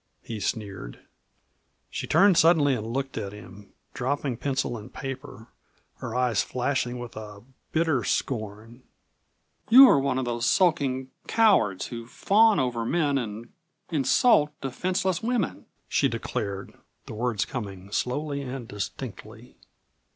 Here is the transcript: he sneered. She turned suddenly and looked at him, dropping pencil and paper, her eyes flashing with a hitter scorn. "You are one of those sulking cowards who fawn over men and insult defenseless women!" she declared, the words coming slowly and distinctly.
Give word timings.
he 0.23 0.39
sneered. 0.39 1.01
She 1.91 2.07
turned 2.07 2.35
suddenly 2.35 2.73
and 2.73 2.87
looked 2.87 3.19
at 3.19 3.33
him, 3.33 3.71
dropping 3.93 4.35
pencil 4.37 4.75
and 4.75 4.91
paper, 4.91 5.49
her 5.97 6.15
eyes 6.15 6.41
flashing 6.41 6.97
with 6.97 7.15
a 7.15 7.43
hitter 7.71 8.03
scorn. 8.03 8.81
"You 9.69 9.87
are 9.87 9.99
one 9.99 10.17
of 10.17 10.25
those 10.25 10.47
sulking 10.47 11.11
cowards 11.27 11.85
who 11.89 12.07
fawn 12.07 12.59
over 12.59 12.83
men 12.83 13.19
and 13.19 13.49
insult 13.91 14.59
defenseless 14.59 15.21
women!" 15.21 15.67
she 15.87 16.07
declared, 16.07 16.73
the 17.05 17.13
words 17.13 17.45
coming 17.45 17.91
slowly 17.91 18.41
and 18.41 18.67
distinctly. 18.67 19.55